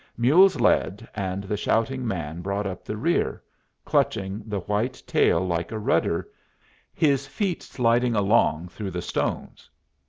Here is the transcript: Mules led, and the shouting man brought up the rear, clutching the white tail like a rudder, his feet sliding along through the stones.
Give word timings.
Mules 0.17 0.59
led, 0.59 1.07
and 1.13 1.43
the 1.43 1.55
shouting 1.55 2.07
man 2.07 2.41
brought 2.41 2.65
up 2.65 2.83
the 2.83 2.97
rear, 2.97 3.39
clutching 3.85 4.41
the 4.47 4.61
white 4.61 4.99
tail 5.05 5.45
like 5.45 5.71
a 5.71 5.77
rudder, 5.77 6.27
his 6.91 7.27
feet 7.27 7.61
sliding 7.61 8.15
along 8.15 8.69
through 8.69 8.89
the 8.89 9.03
stones. 9.03 9.69